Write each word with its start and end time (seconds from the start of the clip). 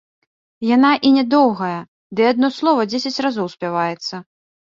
Яна 0.75 0.91
і 1.09 1.11
нядоўгая, 1.17 1.75
ды 2.21 2.25
адно 2.31 2.47
слова 2.57 2.81
дзесяць 2.95 3.23
разоў 3.27 3.47
спяваецца. 3.57 4.15